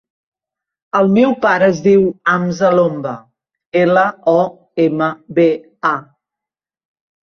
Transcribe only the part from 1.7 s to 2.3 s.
es diu